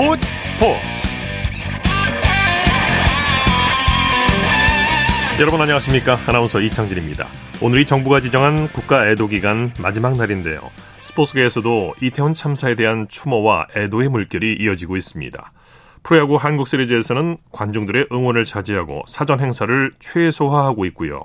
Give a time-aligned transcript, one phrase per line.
[0.00, 0.80] 스포츠 스포츠.
[5.38, 6.18] 여러분 안녕하십니까?
[6.26, 7.28] 아나운서 이창진입니다.
[7.60, 10.62] 오늘이 정부가 지정한 국가 애도 기간 마지막 날인데요.
[11.02, 15.52] 스포츠계에서도 이태원 참사에 대한 추모와 애도의 물결이 이어지고 있습니다.
[16.02, 21.24] 프로야구 한국 시리즈에서는 관중들의 응원을 차지하고 사전 행사를 최소화하고 있고요.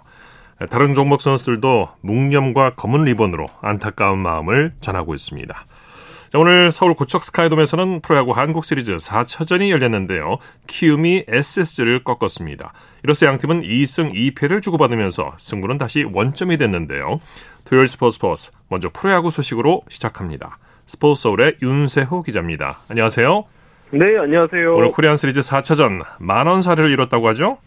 [0.70, 5.66] 다른 종목 선수들도 묵념과 검은 리본으로 안타까운 마음을 전하고 있습니다.
[6.30, 10.38] 자, 오늘 서울 고척 스카이돔에서는 프로야구 한국 시리즈 4차전이 열렸는데요.
[10.66, 12.74] 키움이 SSG를 꺾었습니다.
[13.04, 17.20] 이로써 양팀은 2승 2패를 주고받으면서 승부는 다시 원점이 됐는데요.
[17.64, 20.58] 토요일 스포츠 스포츠 먼저 프로야구 소식으로 시작합니다.
[20.88, 22.80] 스포츠 서울의 윤세호 기자입니다.
[22.90, 23.46] 안녕하세요.
[23.92, 24.76] 네, 안녕하세요.
[24.76, 27.60] 오늘 코리안 시리즈 4차전 만원사를 이뤘다고 하죠?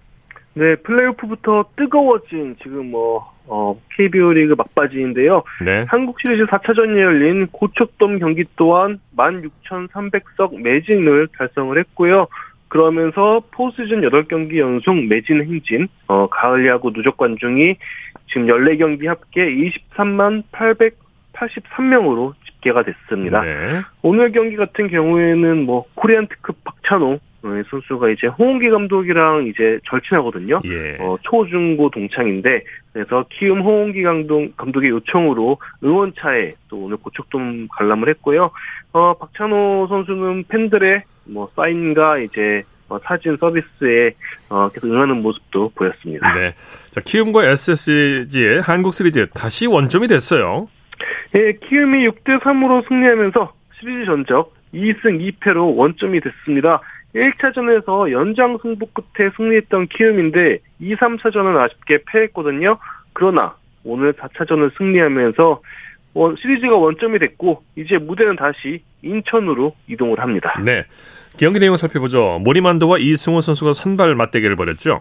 [0.54, 5.42] 네, 플레이오프부터 뜨거워진 지금 뭐 어, KBO 리그 막바지인데요.
[5.64, 5.86] 네.
[5.88, 12.28] 한국 시리즈 4차전이 열린 고척돔 경기 또한 16,300석 매진을 달성을 했고요.
[12.68, 17.76] 그러면서 포시즌 8경기 연속 매진 행진, 어, 가을 야구 누적 관중이
[18.28, 23.40] 지금 14경기 합계 23만 883명으로 집계가 됐습니다.
[23.40, 23.80] 네.
[24.02, 30.60] 오늘 경기 같은 경우에는 뭐 코리안 특급 박찬호 선수가 이제 홍은기 감독이랑 이제 절친하거든요.
[30.64, 30.96] 예.
[31.00, 38.50] 어, 초중고 동창인데 그래서 키움 홍은기 감독 감독의 요청으로 응원차에 또 오늘 고척돔 관람을 했고요.
[38.92, 44.12] 어, 박찬호 선수는 팬들의 뭐 사인과 이제 어, 사진 서비스에
[44.48, 46.32] 어, 계속 응하는 모습도 보였습니다.
[46.32, 46.54] 네.
[46.90, 50.68] 자, 키움과 SSG의 한국 시리즈 다시 원점이 됐어요.
[51.34, 56.80] 예, 키움이 6대 3으로 승리하면서 시리즈 전적 2승 2패로 원점이 됐습니다.
[57.14, 62.78] 1차전에서 연장 승부 끝에 승리했던 키움인데 2, 3차전은 아쉽게 패했거든요.
[63.12, 65.62] 그러나 오늘 4차전을 승리하면서
[66.40, 70.60] 시리즈가 원점이 됐고 이제 무대는 다시 인천으로 이동을 합니다.
[70.64, 70.84] 네.
[71.38, 72.40] 경기 내용 살펴보죠.
[72.40, 75.00] 모리만도와 이승호 선수가 선발 맞대결을 벌였죠.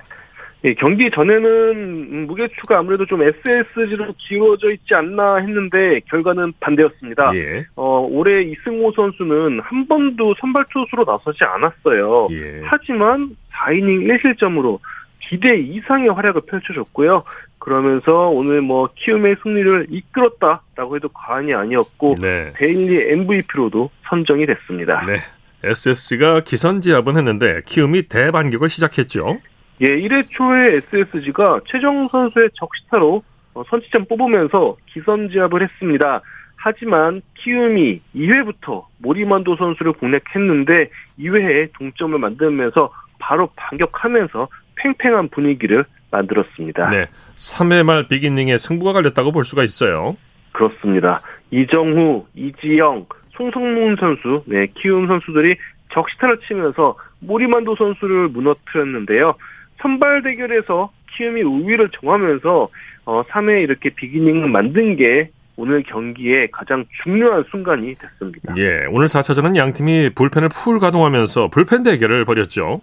[0.63, 7.35] 예, 경기 전에는 무게추가 아무래도 좀 SSG로 지워져 있지 않나 했는데 결과는 반대였습니다.
[7.35, 7.65] 예.
[7.75, 12.29] 어, 올해 이승호 선수는 한 번도 선발 투수로 나서지 않았어요.
[12.31, 12.61] 예.
[12.65, 14.79] 하지만 4이닝 1실점으로
[15.19, 17.23] 기대 이상의 활약을 펼쳐줬고요.
[17.59, 22.53] 그러면서 오늘 뭐 키움의 승리를 이끌었다라고 해도 과언이 아니었고 네.
[22.55, 25.05] 데일리 MVP로도 선정이 됐습니다.
[25.05, 25.19] 네.
[25.63, 29.39] SSG가 기선지압은 했는데 키움이 대반격을 시작했죠.
[29.81, 33.23] 예, 1회 초에 SSG가 최정 선수의 적시타로
[33.53, 36.21] 어, 선취점 뽑으면서 기선지압을 했습니다.
[36.55, 40.89] 하지만 키움이 2회부터 모리만도 선수를 공략했는데
[41.19, 46.87] 2회에 동점을 만들면서 바로 반격하면서 팽팽한 분위기를 만들었습니다.
[46.89, 47.05] 네.
[47.35, 50.17] 3회 말 비기닝에 승부가 갈렸다고 볼 수가 있어요.
[50.51, 51.21] 그렇습니다.
[51.51, 55.55] 이정후, 이지영, 송성문 선수, 네, 키움 선수들이
[55.93, 59.35] 적시타를 치면서 모리만도 선수를 무너뜨렸는데요.
[59.81, 62.69] 선발 대결에서 키움이 우위를 정하면서
[63.05, 68.53] 어, 3회 이렇게 비기닝을 만든 게 오늘 경기에 가장 중요한 순간이 됐습니다.
[68.57, 72.81] 예, 오늘 4차전은 양 팀이 불펜을 풀 가동하면서 불펜 대결을 벌였죠.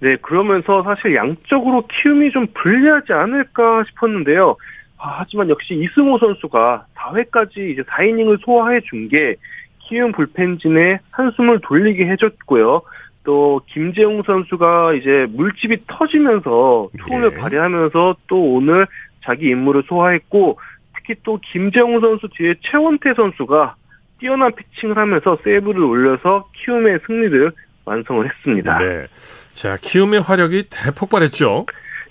[0.00, 4.56] 네, 그러면서 사실 양적으로 키움이 좀 불리하지 않을까 싶었는데요.
[4.98, 9.36] 아, 하지만 역시 이승호 선수가 4회까지 이제 4이닝을 소화해 준 게
[9.88, 12.82] 키움 불펜진에 한숨을 돌리게 해줬고요.
[13.24, 17.36] 또 김재웅 선수가 이제 물집이 터지면서 초운을 예.
[17.36, 18.86] 발휘하면서 또 오늘
[19.24, 20.58] 자기 임무를 소화했고
[20.96, 23.76] 특히 또 김재웅 선수 뒤에 최원태 선수가
[24.18, 27.52] 뛰어난 피칭을 하면서 세이브를 올려서 키움의 승리를
[27.84, 28.78] 완성을 했습니다.
[28.78, 29.06] 네.
[29.52, 31.66] 자, 키움의 화력이 대폭발했죠.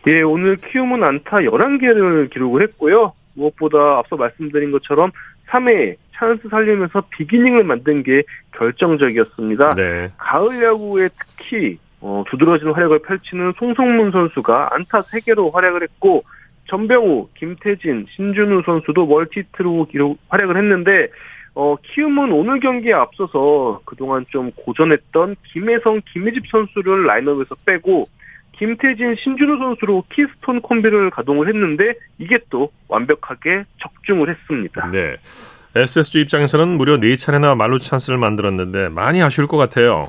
[0.07, 3.13] 예, 오늘 키움은 안타 11개를 기록을 했고요.
[3.33, 5.11] 무엇보다 앞서 말씀드린 것처럼
[5.49, 9.69] 3회에 찬스 살리면서 비기닝을 만든 게 결정적이었습니다.
[9.69, 10.11] 네.
[10.17, 16.23] 가을 야구에 특히 어, 두드러진 활약을 펼치는 송성문 선수가 안타 3개로 활약을 했고
[16.67, 21.07] 전병우, 김태진, 신준우 선수도 멀티히트로 기록, 활약을 했는데
[21.55, 28.05] 어, 키움은 오늘 경기에 앞서서 그동안 좀 고전했던 김혜성, 김휘집 선수를 라인업에서 빼고
[28.53, 34.91] 김태진, 신준우 선수로 키스톤 콤비를 가동을 했는데 이게 또 완벽하게 적중을 했습니다.
[34.91, 35.15] 네.
[35.75, 40.05] SSG 입장에서는 무려 4차례나 만루 찬스를 만들었는데 많이 아쉬울 것 같아요.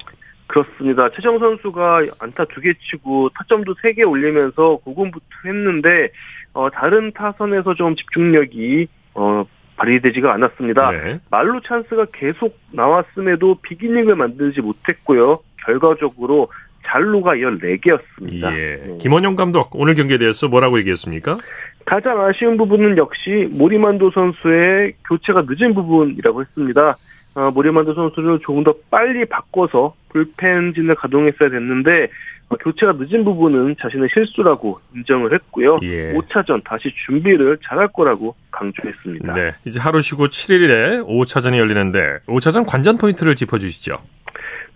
[0.46, 1.08] 그렇습니다.
[1.14, 6.10] 최정 선수가 안타 두 개 치고 타점도 세 개 올리면서 고군분투 했는데
[6.54, 9.44] 어, 다른 타선에서 좀 집중력이 어,
[9.76, 10.90] 발휘되지가 않았습니다.
[10.90, 11.20] 네.
[11.30, 15.38] 말로 찬스가 계속 나왔음에도 비기닝을 만들지 못했고요.
[15.64, 16.50] 결과적으로
[16.90, 18.52] 잘루가 14개였습니다.
[18.52, 18.98] 예.
[18.98, 21.38] 김원영 감독 오늘 경기에 대해서 뭐라고 얘기했습니까?
[21.86, 26.96] 가장 아쉬운 부분은 역시 모리만도 선수의 교체가 늦은 부분이라고 했습니다.
[27.34, 32.08] 어, 모리만드 선수를 조금 더 빨리 바꿔서 불펜진을 가동했어야 됐는데
[32.48, 35.78] 어, 교체가 늦은 부분은 자신의 실수라고 인정을 했고요.
[35.82, 36.12] 예.
[36.12, 39.32] 5차전 다시 준비를 잘할 거라고 강조했습니다.
[39.32, 39.52] 네.
[39.64, 43.96] 이제 하루 쉬고 7일에 5차전이 열리는데 5차전 관전 포인트를 짚어주시죠.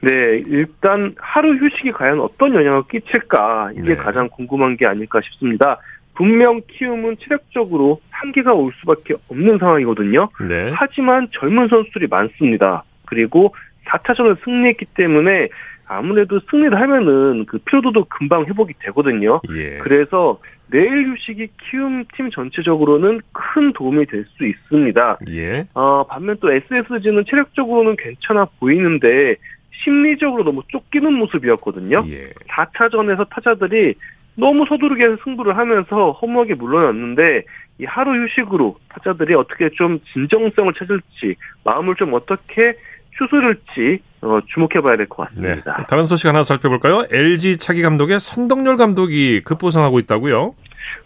[0.05, 3.97] 네, 일단 하루 휴식이 과연 어떤 영향을 끼칠까 이게 네.
[3.97, 5.79] 가장 궁금한 게 아닐까 싶습니다.
[6.15, 10.29] 분명 키움은 체력적으로 한계가 올 수밖에 없는 상황이거든요.
[10.49, 10.71] 네.
[10.75, 12.85] 하지만 젊은 선수들이 많습니다.
[13.07, 13.55] 그리고
[13.87, 15.49] 4차전을 승리했기 때문에
[15.87, 19.41] 아무래도 승리를 하면은 그 피로도도 금방 회복이 되거든요.
[19.55, 19.79] 예.
[19.79, 20.41] 그래서
[20.71, 25.19] 내일 휴식이 키움 팀 전체적으로는 큰 도움이 될 수 있습니다.
[25.31, 25.67] 예.
[25.75, 29.37] 어, 반면 또 SSG는 체력적으로는 괜찮아 보이는데
[29.83, 32.05] 심리적으로 너무 쫓기는 모습이었거든요.
[32.09, 32.31] 예.
[32.49, 33.95] 4차전에서 타자들이
[34.37, 37.45] 너무 서두르게 승부를 하면서 허무하게 물러났는데
[37.79, 42.77] 이 하루 휴식으로 타자들이 어떻게 좀 진정성을 찾을지 마음을 좀 어떻게
[43.17, 45.49] 추스를지 어, 주목해봐야 될것 네.
[45.49, 45.87] 같습니다.
[45.89, 47.05] 다른 소식 하나 살펴볼까요?
[47.13, 50.55] LG 차기 감독의 선동열 감독이 급부상하고 있다고요?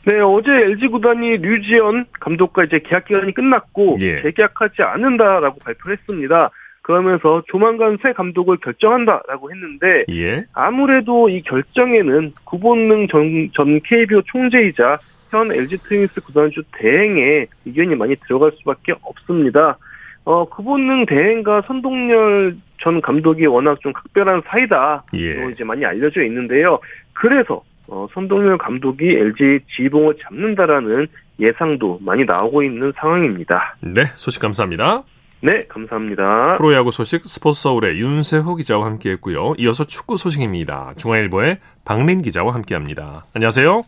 [0.04, 4.22] 네, 어제 LG 구단이 류지연 감독과 이제 계약 기간이 끝났고 예.
[4.22, 6.50] 재계약하지 않는다라고 발표를 했습니다.
[6.88, 10.46] 그러면서 조만간 새 감독을 결정한다라고 했는데 예.
[10.54, 14.96] 아무래도 이 결정에는 구본능 전, 전 KBO 총재이자
[15.28, 19.76] 현 LG 트윈스 구단주 대행의 의견이 많이 들어갈 수밖에 없습니다.
[20.24, 25.04] 어, 구본능 대행과 선동열 전 감독이 워낙 좀 각별한 사이다.
[25.12, 25.34] 예.
[25.34, 26.78] 로 이제 많이 알려져 있는데요.
[27.12, 31.06] 그래서 어, 선동열 감독이 LG 지봉을 잡는다라는
[31.38, 33.76] 예상도 많이 나오고 있는 상황입니다.
[33.82, 34.06] 네.
[34.14, 35.02] 소식 감사합니다.
[35.40, 36.56] 네, 감사합니다.
[36.56, 39.54] 프로야구 소식 스포츠 서울의 윤세호 기자와 함께했고요.
[39.58, 40.94] 이어서 축구 소식입니다.
[40.96, 43.24] 중앙일보의 박린 기자와 함께합니다.
[43.34, 43.84] 안녕하세요.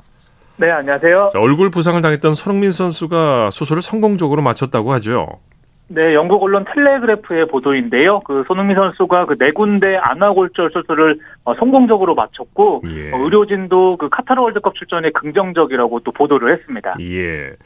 [0.58, 1.30] 네, 안녕하세요.
[1.32, 5.26] 자, 얼굴 부상을 당했던 손흥민 선수가 수술을 성공적으로 마쳤다고 하죠.
[5.88, 8.20] 네, 영국 언론 텔레그래프의 보도인데요.
[8.20, 13.10] 그 손흥민 선수가 그 네 군데 안아골절 수술을 어, 성공적으로 마쳤고 예.
[13.10, 16.94] 어, 의료진도 그 카타르 월드컵 출전에 긍정적이라고 또 보도를 했습니다.
[17.00, 17.56] 예.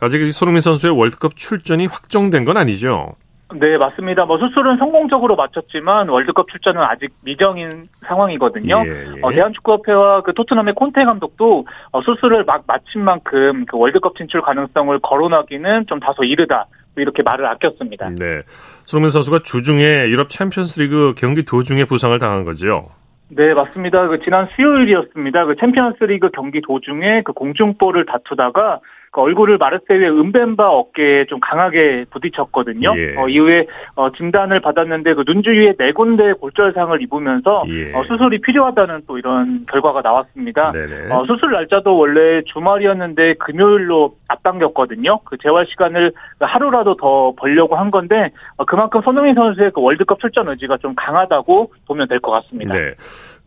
[0.00, 3.14] 아직 이 손흥민 선수의 월드컵 출전이 확정된 건 아니죠.
[3.54, 4.24] 네, 맞습니다.
[4.24, 7.70] 뭐 수술은 성공적으로 마쳤지만 월드컵 출전은 아직 미정인
[8.04, 8.82] 상황이거든요.
[8.84, 9.20] 예, 예.
[9.22, 14.98] 어, 대한축구협회와 그 토트넘의 콘테 감독도 어, 수술을 막 마친 만큼 그 월드컵 진출 가능성을
[14.98, 16.66] 거론하기는 좀 다소 이르다.
[16.96, 18.10] 이렇게 말을 아꼈습니다.
[18.18, 18.42] 네.
[18.84, 22.88] 손흥민 선수가 주중에 유럽 챔피언스리그 경기 도중에 부상을 당한 거죠.
[23.28, 24.08] 네, 맞습니다.
[24.08, 25.46] 그 지난 수요일이었습니다.
[25.46, 28.80] 그 챔피언스리그 경기 도중에 그 공중볼을 다투다가
[29.16, 32.92] 그 얼굴을 마르세유의 은벤바 어깨에 좀 강하게 부딪혔거든요.
[32.98, 33.14] 예.
[33.16, 37.94] 어, 이후에 어, 진단을 받았는데 그 눈 주위에 네 군데 골절상을 입으면서 예.
[37.94, 40.72] 어, 수술이 필요하다는 또 이런 결과가 나왔습니다.
[41.10, 45.20] 어, 수술 날짜도 원래 주말이었는데 금요일로 앞당겼거든요.
[45.24, 50.46] 그 재활 시간을 하루라도 더 벌려고 한 건데 어, 그만큼 손흥민 선수의 그 월드컵 출전
[50.50, 52.76] 의지가 좀 강하다고 보면 될 것 같습니다.
[52.78, 52.94] 네.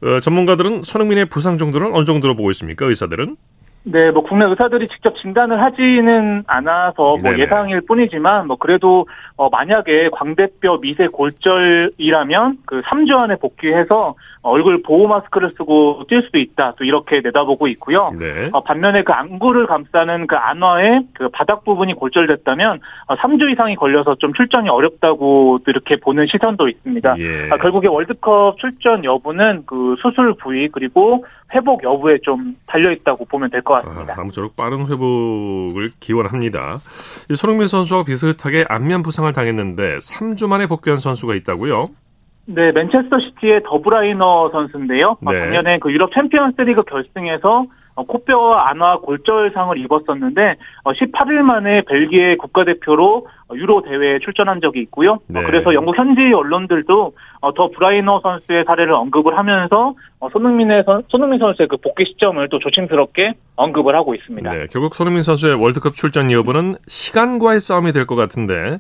[0.02, 2.88] 어, 전문가들은 손흥민의 부상 정도는 어느 정도로 보고 있습니까?
[2.88, 3.36] 의사들은?
[3.84, 7.40] 네, 뭐 국내 의사들이 직접 진단을 하지는 않아서 뭐.
[7.40, 15.08] 예상일 뿐이지만 뭐 그래도 어 만약에 광대뼈 미세 골절이라면 그 3주 안에 복귀해서 얼굴 보호
[15.08, 16.74] 마스크를 쓰고 뛸 수도 있다.
[16.78, 18.12] 또 이렇게 내다보고 있고요.
[18.18, 18.50] 네.
[18.52, 24.16] 어, 반면에 그 안구를 감싸는 그 안화의 그 바닥 부분이 골절됐다면 어, 3주 이상이 걸려서
[24.16, 27.16] 좀 출전이 어렵다고 또 이렇게 보는 시선도 있습니다.
[27.20, 27.50] 예.
[27.52, 33.50] 아, 결국에 월드컵 출전 여부는 그 수술 부위 그리고 회복 여부에 좀 달려 있다고 보면
[33.50, 34.14] 될 것 같습니다.
[34.14, 36.80] 아, 아무쪼록 빠른 회복을 기원합니다.
[37.30, 41.90] 이 손흥민 선수와 비슷하게 안면 부상을 당했는데 3주 만에 복귀한 선수가 있다고요?
[42.46, 45.18] 네, 맨체스터 시티의 더브라이너 선수인데요.
[45.24, 45.40] 어, 네.
[45.40, 47.68] 작년에 그 유럽 챔피언스리그 결승에서 어,
[48.04, 55.14] 코뼈와 안화 골절상을 입었었는데 18일 만에 벨기에 국가대표로 어, 유로 대회에 출전한 적이 있고요.
[55.14, 55.42] 어, 네.
[55.44, 61.40] 그래서 영국 현지 언론들도 어, 더 브라이너 선수의 사례를 언급을 하면서 어, 손흥민의 선, 손흥민
[61.40, 64.50] 선수의 그 복귀 시점을 또 조심스럽게 언급을 하고 있습니다.
[64.52, 68.80] 네, 결국 손흥민 선수의 월드컵 출전 여부는 시간과의 싸움이 될 것 같은데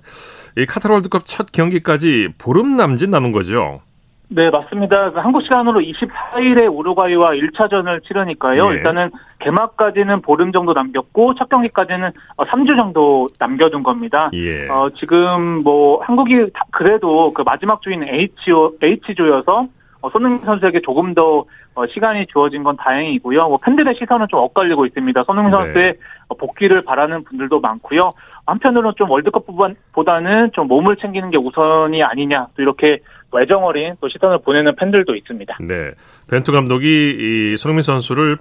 [0.58, 3.82] 이 카타르 월드컵 첫 경기까지 보름 남짓 남은 거죠.
[4.32, 5.12] 네, 맞습니다.
[5.12, 8.70] 그 한국 시간으로 24일에 우루과이와 1차전을 치르니까요.
[8.70, 8.76] 예.
[8.76, 9.10] 일단은
[9.40, 14.30] 개막까지는 보름 정도 남겼고 첫 경기까지는 3주 정도 남겨둔 겁니다.
[14.34, 14.68] 예.
[14.70, 19.68] 어, 지금 뭐 한국이 다- 그래도 그 마지막 주인 H조, H조여서
[20.02, 23.48] 어, 손흥민 선수에게 조금 더 어, 시간이 주어진 건 다행이고요.
[23.50, 25.24] 뭐 팬들의 시선은 좀 엇갈리고 있습니다.
[25.24, 25.58] 손흥민 네.
[25.58, 25.94] 선수의
[26.28, 28.12] 어, 복귀를 바라는 분들도 많고요.
[28.50, 29.46] 한편으로는 좀 월드컵
[29.94, 33.00] 보다는 좀 몸을 챙기는 게 우선이 아니냐 또 이렇게
[33.42, 35.58] 애정 어린 또 시선을 보내는 팬들도 있습니다.
[35.62, 35.92] 네.
[36.30, 37.16] 벤투 감독이
[37.54, 38.38] 이 손흥민 선수를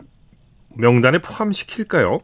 [0.77, 2.21] 명단에 포함시킬까요?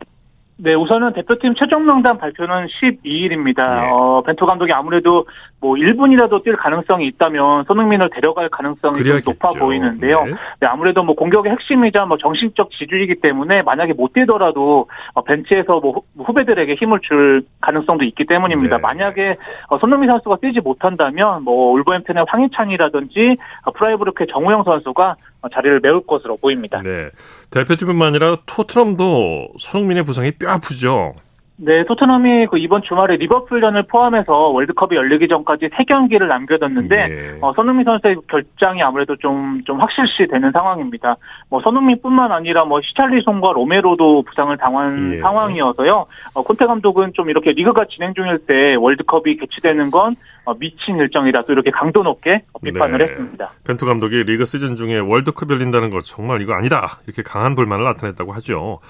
[0.57, 3.59] 네, 우선은 대표팀 최종 명단 발표는 12일입니다.
[3.59, 3.91] 예.
[3.91, 5.27] 어, 벤투 감독이 아무래도
[5.61, 9.35] 뭐 1분이라도 뛸 가능성이 있다면 손흥민을 데려갈 가능성이 좀.
[9.35, 10.25] 높아 보이는데요.
[10.25, 10.31] 네.
[10.61, 15.93] 네, 아무래도 뭐 공격의 핵심이자 뭐 정신적 지주이기 때문에 만약에 못 뛰더라도 어, 벤치에서 뭐
[15.93, 18.77] 후- 후배들에게 힘을 줄 가능성도 있기 때문입니다.
[18.77, 18.81] 네.
[18.83, 19.37] 만약에
[19.71, 26.07] 어, 손흥민 선수가 뛰지 못한다면 뭐 울버햄튼의 황희찬이라든지 어, 프라이브르크의 정우영 선수가 어, 자리를 메울
[26.07, 26.81] 것으로 보입니다.
[26.83, 27.11] 네.
[27.51, 31.15] 대표팀뿐만 아니라 토트넘도 손흥민의 부상이 뼈 아프죠.
[31.57, 37.39] 네, 토트넘이 그 이번 주말에 리버풀전을 포함해서 월드컵이 열리기 전까지 세 경기를 남겨뒀는데 예.
[37.41, 41.17] 어, 손흥민 선수의 결장이 아무래도 좀, 좀 확실시 되는 상황입니다.
[41.49, 45.21] 뭐, 손흥민뿐만 아니라 뭐, 히샬리송과 로메로도 부상을 당한 예.
[45.21, 46.07] 상황이어서요.
[46.35, 51.43] 어, 콘테 감독은 좀 이렇게 리그가 진행 중일 때 월드컵이 개최되는 건 어, 미친 일정이다.
[51.43, 53.05] 또 이렇게 강도 높게 어, 비판을 네.
[53.05, 53.53] 했습니다.
[53.65, 56.99] 벤투 감독이 리그 시즌 중에 월드컵 열린다는 거 정말 이거 아니다.
[57.07, 58.81] 이렇게 강한 불만을 나타냈다고 하죠.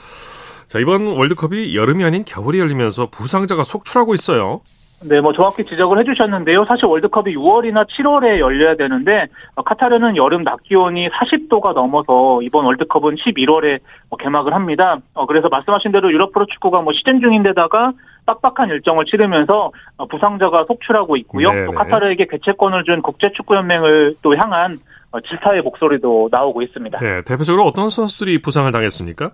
[0.66, 4.60] 자, 이번 월드컵이 여름이 아닌 겨울이 열리면서 부상자가 속출하고 있어요.
[5.06, 6.64] 네, 뭐 정확히 지적을 해주셨는데요.
[6.64, 13.16] 사실 월드컵이 6월이나 7월에 열려야 되는데 어, 카타르는 여름 낮 기온이 40도가 넘어서 이번 월드컵은
[13.16, 13.80] 11월에
[14.18, 14.98] 개막을 합니다.
[15.12, 17.92] 어, 그래서 말씀하신 대로 유럽 프로 축구가 뭐 시즌 중인데다가
[18.24, 21.52] 빡빡한 일정을 치르면서 어, 부상자가 속출하고 있고요.
[21.52, 21.66] 네네.
[21.66, 24.78] 또 카타르에게 개최권을 준 국제축구연맹을 또 향한
[25.10, 26.98] 어, 질타의 목소리도 나오고 있습니다.
[27.00, 29.32] 네, 대표적으로 어떤 선수들이 부상을 당했습니까?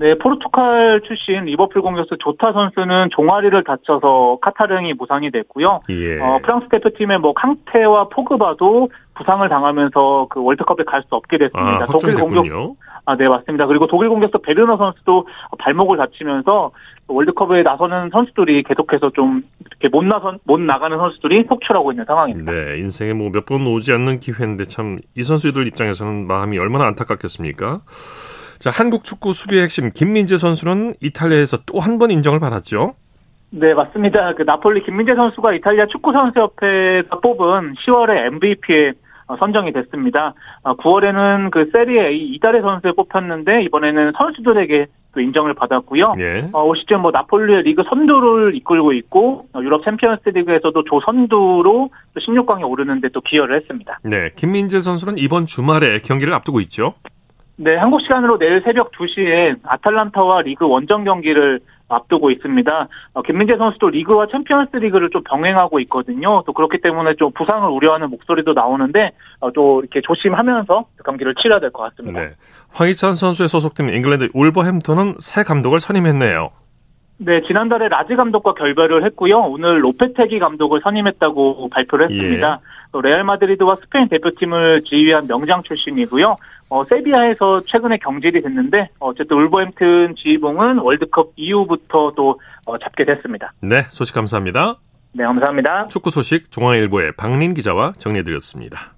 [0.00, 5.80] 네, 포르투갈 출신 리버풀 공격수 조타 선수는 종아리를 다쳐서 카타르행이 무산이 됐고요.
[5.90, 6.20] 예.
[6.20, 11.78] 어, 프랑스 대표팀의 뭐 캉테와 포그바도 부상을 당하면서 그 월드컵에 갈 수 없게 아, 됐습니다.
[11.80, 12.76] 확정이 독일 공격.
[13.06, 13.66] 아, 네, 맞습니다.
[13.66, 15.26] 그리고 독일 공격수 베르너 선수도
[15.58, 16.70] 발목을 다치면서
[17.08, 22.52] 월드컵에 나서는 선수들이 계속해서 좀 이렇게 못 나선 못 나가는 선수들이 속출하고 있는 상황입니다.
[22.52, 27.80] 네, 인생에 뭐 몇 번 오지 않는 기회인데 참 이 선수들 입장에서는 마음이 얼마나 안타깝겠습니까?
[28.58, 32.94] 자, 한국 축구 수비의 핵심 김민재 선수는 이탈리아에서 또 한 번 인정을 받았죠.
[33.50, 34.34] 네, 맞습니다.
[34.34, 38.92] 그 나폴리 김민재 선수가 이탈리아 축구 선수협회가 뽑은 10월에 MVP에
[39.38, 40.34] 선정이 됐습니다.
[40.64, 46.14] 9월에는 그 세리에 이달의 선수에 뽑혔는데 이번에는 선수들에게 또 인정을 받았고요.
[46.18, 46.48] 예.
[46.52, 51.90] 어, 올 시즌 뭐 나폴리의 리그 선두를 이끌고 있고 어, 유럽 챔피언스 리그에서도 조 선두로
[52.14, 53.98] 또 16강에 오르는데 또 기여를 했습니다.
[54.02, 56.94] 네, 김민재 선수는 이번 주말에 경기를 앞두고 있죠.
[57.60, 62.88] 네, 한국 시간으로 내일 새벽 2시에 아탈란타와 리그 원정 경기를 앞두고 있습니다.
[63.14, 66.44] 어, 김민재 선수도 리그와 챔피언스 리그를 좀 병행하고 있거든요.
[66.46, 71.58] 또 그렇기 때문에 좀 부상을 우려하는 목소리도 나오는데 어, 또 이렇게 조심하면서 그 경기를 치러야
[71.60, 72.20] 될 것 같습니다.
[72.20, 72.28] 네.
[72.74, 76.50] 황희찬 선수의 소속팀 잉글랜드 울버햄턴은 새 감독을 선임했네요.
[77.20, 79.38] 네, 지난달에 라지 감독과 결별을 했고요.
[79.38, 82.60] 오늘 로페테기 감독을 선임했다고 발표를 했습니다.
[82.92, 86.36] 또 레알 마드리드와 스페인 대표팀을 지휘한 명장 출신이고요.
[86.70, 93.52] 어, 세비야에서 최근에 경질이 됐는데 어쨌든 울버햄튼 지휘봉은 월드컵 이후부터 또 어, 잡게 됐습니다.
[93.60, 94.76] 네, 소식 감사합니다.
[95.12, 95.88] 네, 감사합니다.
[95.88, 98.97] 축구 소식 중앙일보의 박린 기자와 정리해드렸습니다.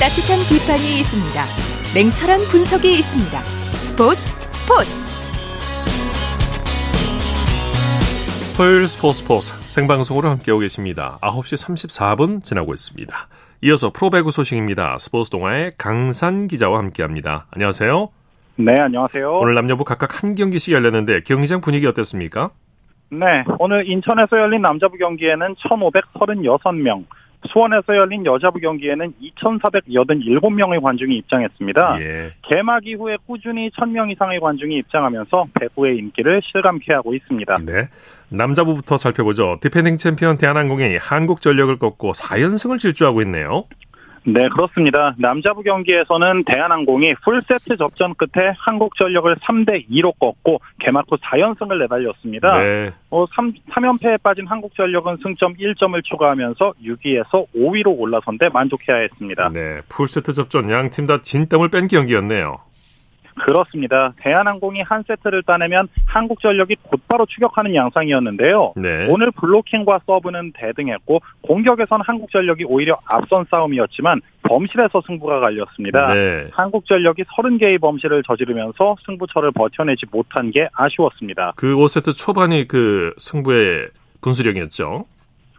[0.00, 1.44] 따뜻한 비판이 있습니다.
[1.94, 3.38] 냉철한 분석이 있습니다.
[3.84, 4.18] 스포츠
[4.56, 4.90] 스포츠
[8.56, 11.18] 토요일 스포츠 스포츠 생방송으로 함께하고 계십니다.
[11.20, 13.14] 9시 34분 지나고 있습니다.
[13.60, 14.96] 이어서 프로배구 소식입니다.
[14.98, 17.44] 스포츠 동아의 강산 기자와 함께합니다.
[17.50, 18.08] 안녕하세요.
[18.56, 19.38] 네, 안녕하세요.
[19.38, 22.48] 오늘 남녀부 각각 한 경기씩 열렸는데 경기장 분위기 어땠습니까?
[23.10, 27.04] 네, 오늘 인천에서 열린 남자부 경기에는 1,536명,
[27.48, 31.96] 수원에서 열린 여자부 경기에는 2,487명의 관중이 입장했습니다.
[32.00, 32.32] 예.
[32.42, 37.54] 개막 이후에 꾸준히 1,000명 이상의 관중이 입장하면서 배구의 인기를 실감케 하고 있습니다.
[37.64, 37.88] 네.
[38.28, 39.58] 남자부부터 살펴보죠.
[39.60, 43.64] 디펜딩 챔피언 대한항공이 한국전력을 꺾고 4연승을 질주하고 있네요.
[44.24, 45.14] 네, 그렇습니다.
[45.18, 52.58] 남자부 경기에서는 대한항공이 풀세트 접전 끝에 한국전력을 3대 2로 꺾고 개막 후 4연승을 내달렸습니다.
[52.58, 52.90] 네.
[53.10, 59.50] 어, 3, 3연패에 빠진 한국전력은 승점 1점을 추가하면서 6위에서 5위로 올라선 데 만족해야 했습니다.
[59.54, 59.80] 네.
[59.88, 62.58] 풀세트 접전 양 팀 다 진땀을 뺀 경기였네요.
[63.36, 64.12] 그렇습니다.
[64.20, 68.74] 대한항공이 한 세트를 따내면 한국전력이 곧바로 추격하는 양상이었는데요.
[68.76, 69.06] 네.
[69.08, 76.14] 오늘 블로킹과 서브는 대등했고 공격에선 한국전력이 오히려 앞선 싸움이었지만 범실에서 승부가 갈렸습니다.
[76.14, 76.48] 네.
[76.52, 81.52] 한국전력이 30개의 범실을 저지르면서 승부처를 버텨내지 못한 게 아쉬웠습니다.
[81.56, 83.88] 그 5세트 초반이 그 승부의
[84.22, 85.04] 분수령이었죠.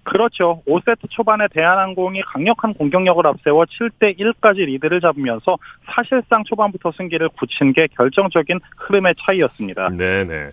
[0.03, 0.61] 그렇죠.
[0.67, 7.87] 5세트 초반에 대한항공이 강력한 공격력을 앞세워 7대 1까지 리드를 잡으면서 사실상 초반부터 승기를 굳힌 게
[7.95, 9.89] 결정적인 흐름의 차이였습니다.
[9.89, 10.51] 네네.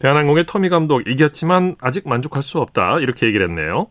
[0.00, 3.88] 대한항공의 토미 감독 이겼지만 아직 만족할 수 없다 이렇게 얘기를 했네요.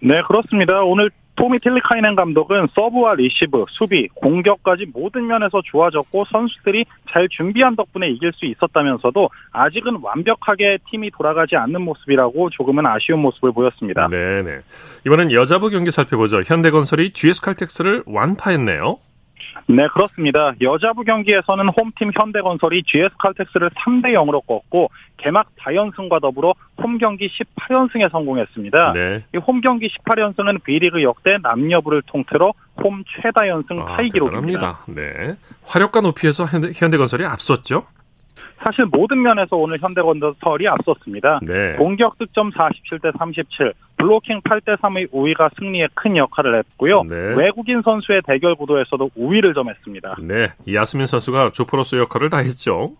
[0.00, 0.82] 네, 그렇습니다.
[0.82, 8.08] 오늘 토미 틸리카이넨 감독은 서브와 리시브, 수비, 공격까지 모든 면에서 좋아졌고 선수들이 잘 준비한 덕분에
[8.08, 14.08] 이길 수 있었다면서도 아직은 완벽하게 팀이 돌아가지 않는 모습이라고 조금은 아쉬운 모습을 보였습니다.
[14.08, 14.60] 네네.
[15.06, 16.42] 이번엔 여자부 경기 살펴보죠.
[16.42, 18.98] 현대건설이 GS칼텍스를 완파했네요.
[19.66, 20.52] 네, 그렇습니다.
[20.60, 28.92] 여자부 경기에서는 홈팀 현대건설이 GS칼텍스를 3대 0으로 꺾고 개막 4연승과 더불어 홈 경기 18연승에 성공했습니다.
[28.92, 29.24] 네.
[29.34, 34.84] 이홈 경기 18연승은 B리그 역대 남녀부를 통틀어 홈 최다 연승 아, 타이 기록입니다.
[34.88, 35.36] 네.
[35.64, 37.86] 화력과 높이에서 현대, 현대건설이 앞섰죠?
[38.62, 41.40] 사실 모든 면에서 오늘 현대건설이 앞섰습니다.
[41.42, 41.74] 네.
[41.74, 47.04] 공격 득점 47대 37, 블로킹 8대 3의 우위가 승리에 큰 역할을 했고요.
[47.04, 47.16] 네.
[47.36, 50.16] 외국인 선수의 대결 구도에서도 우위를 점했습니다.
[50.22, 50.52] 네.
[50.72, 52.92] 야스민 선수가 조포로스 역할을 다 했죠.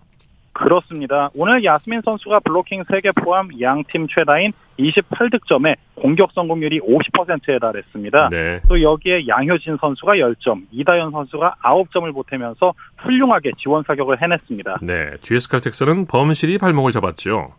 [0.53, 1.31] 그렇습니다.
[1.35, 8.29] 오늘 야스민 선수가 블로킹 3개 포함 양팀 최다인 28득점에 공격 성공률이 50%에 달했습니다.
[8.31, 8.61] 네.
[8.69, 14.79] 또 여기에 양효진 선수가 10점, 이다현 선수가 9점을 보태면서 훌륭하게 지원 사격을 해냈습니다.
[14.83, 15.11] 네.
[15.21, 17.55] GS칼텍스는 범실이 발목을 잡았죠.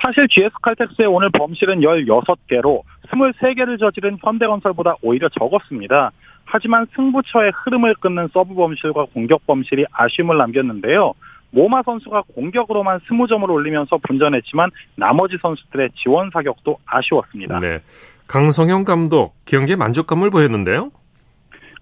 [0.00, 6.12] 사실 GS칼텍스의 오늘 범실은 16개로 23개를 저지른 현대건설보다 오히려 적었습니다.
[6.44, 11.12] 하지만 승부처의 흐름을 끊는 서브 범실과 공격 범실이 아쉬움을 남겼는데요.
[11.50, 17.60] 모마 선수가 공격으로만 20점을 올리면서 분전했지만 나머지 선수들의 지원 사격도 아쉬웠습니다.
[17.60, 17.80] 네.
[18.26, 20.90] 강성형 감독 경기에 만족감을 보였는데요.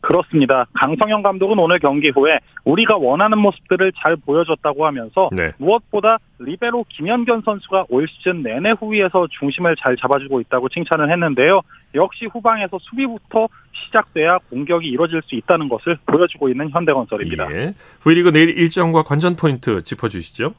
[0.06, 0.66] 그렇습니다.
[0.74, 5.50] 강성현 감독은 오늘 경기 후에 우리가 원하는 모습들을 잘 보여줬다고 하면서 네.
[5.58, 11.60] 무엇보다 리베로 김현견 선수가 올 시즌 내내 후위에서 중심을 잘 잡아주고 있다고 칭찬을 했는데요.
[11.96, 17.52] 역시 후방에서 수비부터 시작돼야 공격이 이루어질 수 있다는 것을 보여주고 있는 현대건설입니다.
[17.52, 17.74] 예.
[18.04, 20.54] V리그 내일 일정과 관전 포인트 짚어주시죠.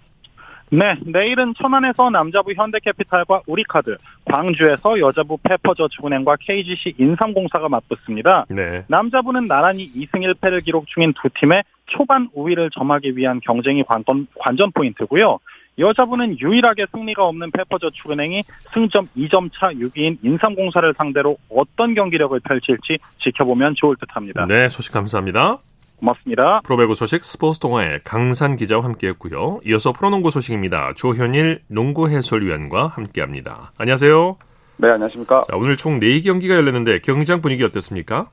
[0.69, 8.45] 네, 내일은 천안에서 남자부 현대캐피탈과 우리카드, 광주에서 여자부 페퍼저축은행과 KGC 인삼공사가 맞붙습니다.
[8.49, 8.83] 네.
[8.87, 14.71] 남자부는 나란히 2승 1패를 기록 중인 두 팀의 초반 우위를 점하기 위한 경쟁이 관건, 관전
[14.73, 15.39] 포인트고요.
[15.79, 23.75] 여자부는 유일하게 승리가 없는 페퍼저축은행이 승점 2점 차 6위인 인삼공사를 상대로 어떤 경기력을 펼칠지 지켜보면
[23.75, 24.47] 좋을 듯합니다.
[24.47, 25.59] 네, 소식 감사합니다.
[25.99, 26.61] 고맙습니다.
[26.63, 29.61] 프로배구 소식 스포츠 동아의 강산 기자와 함께했고요.
[29.65, 30.93] 이어서 프로농구 소식입니다.
[30.95, 33.71] 조현일 농구 해설위원과 함께합니다.
[33.77, 34.37] 안녕하세요.
[34.77, 35.41] 네, 안녕하십니까.
[35.49, 38.27] 자, 오늘 총 4경기가 열렸는데 경기장 분위기 어땠습니까?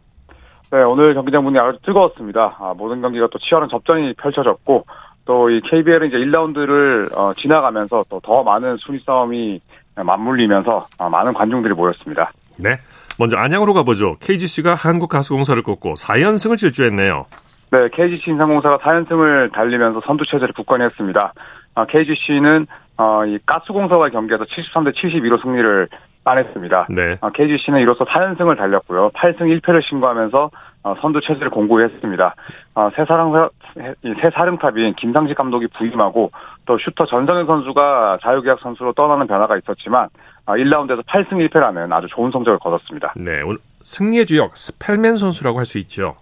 [0.71, 2.57] 네, 오늘 경기장 분위기 아주 뜨거웠습니다.
[2.59, 4.85] 아, 모든 경기가 또 치열한 접전이 펼쳐졌고,
[5.27, 9.59] 또 이 KBL은 이제 1라운드를 어, 지나가면서 또 더 많은 순위 싸움이
[9.95, 12.31] 맞물리면서 아, 많은 관중들이 모였습니다.
[12.59, 12.79] 네.
[13.19, 14.17] 먼저 안양으로 가보죠.
[14.21, 17.25] KGC가 한국가스공사를 꺾고 4연승을 질주했네요.
[17.75, 21.33] 네, KGC 인상공사가 4연승을 달리면서 선두 체제를 굳건했습니다.
[21.75, 25.89] 아, KGC는 어, 이 가스공사와 경기에서 73대 72로 승리를
[26.25, 26.87] 따냈습니다.
[26.91, 27.17] 네.
[27.21, 29.11] 아, KGC는 이로써 4연승을 달렸고요.
[29.11, 30.51] 8승 1패를 신고하면서
[30.85, 32.35] 어, 선두 체제를 공고히 했습니다.
[32.77, 33.51] 어, 새 사령
[34.21, 36.31] 새 사령탑인 김상식 감독이 부임하고
[36.67, 40.09] 또 슈터 전성현 선수가 자유계약 선수로 떠나는 변화가 있었지만
[40.47, 43.15] 어, 1라운드에서 8승 1패라는 아주 좋은 성적을 거뒀습니다.
[43.17, 43.43] 네.
[43.43, 46.15] 오늘 승리의 주역 스펠맨 선수라고 할 수 있죠.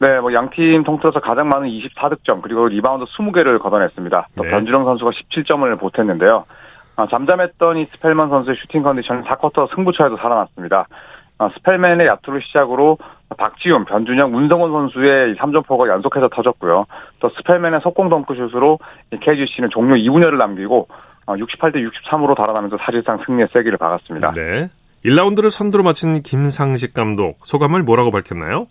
[0.00, 4.28] 네, 뭐 양팀 통틀어서 가장 많은 24득점 그리고 리바운드 20개를 걷어냈습니다.
[4.36, 4.50] 또 네.
[4.50, 6.44] 변준형 선수가 17점을 보탰는데요.
[6.96, 10.86] 아, 잠잠했던 이 스펠맨 선수의 슈팅 컨디션은 4쿼터 승부처에도 살아났습니다.
[11.38, 12.98] 아, 스펠맨의 야투를 시작으로
[13.36, 16.86] 박지훈, 변준영, 문성원 선수의 3점포가 연속해서 터졌고요.
[17.20, 18.78] 또 스펠맨의 속공 덩크슛으로
[19.20, 20.88] KGC는 종료 2분여를 남기고
[21.26, 24.32] 68대 63으로 달아나면서 사실상 승리의 세기를 박았습니다.
[24.32, 24.70] 네.
[25.04, 28.66] 1라운드를 선두로 마친 김상식 감독 소감을 뭐라고 밝혔나요?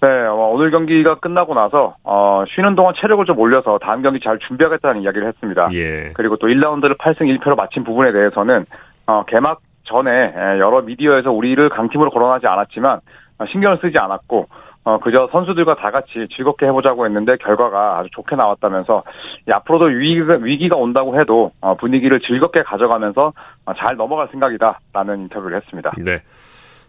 [0.00, 4.38] 네, 어, 오늘 경기가 끝나고 나서 어, 쉬는 동안 체력을 좀 올려서 다음 경기 잘
[4.38, 5.68] 준비하겠다는 이야기를 했습니다.
[5.72, 6.12] 예.
[6.14, 8.64] 그리고 또 1라운드를 8승 1패로 마친 부분에 대해서는
[9.06, 13.00] 어, 개막 전에 에, 여러 미디어에서 우리를 강팀으로 거론하지 않았지만
[13.38, 14.46] 어, 신경을 쓰지 않았고
[14.84, 19.02] 어, 그저 선수들과 다 같이 즐겁게 해보자고 했는데 결과가 아주 좋게 나왔다면서
[19.46, 23.34] 이 앞으로도 위기가, 위기가 온다고 해도 어, 분위기를 즐겁게 가져가면서
[23.66, 25.92] 어, 잘 넘어갈 생각이다라는 인터뷰를 했습니다.
[25.98, 26.20] 네.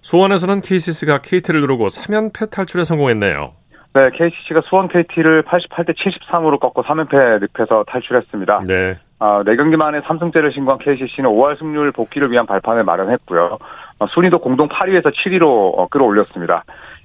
[0.02, 3.54] 수원에서는 KCC가 KT를 누르고 3연패 탈출에 성공했네요.
[3.94, 8.64] 네, KCC가 수원 KT를 88대 73으로 꺾고 3연패 늪에서 탈출했습니다.
[8.68, 8.98] 네.
[9.20, 13.60] 아, 4경기 만에 3승째를 신고한 KCC는 5월 승률 복귀를 위한 발판을 마련했고요.
[14.00, 16.64] 어, 순위도 공동 8위에서 7위로 어, 끌어올렸습니다.